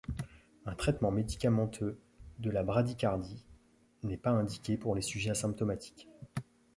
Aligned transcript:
Un 0.65 0.73
traitement 0.73 1.11
médicamenteux 1.11 1.99
de 2.39 2.49
la 2.49 2.63
bradycardie 2.63 3.45
n'est 4.01 4.17
pas 4.17 4.31
indiqué 4.31 4.75
pour 4.75 4.95
les 4.95 5.03
sujets 5.03 5.29
asymptomatiques. 5.29 6.07